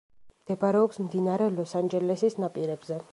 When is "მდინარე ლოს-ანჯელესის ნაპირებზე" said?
1.03-3.03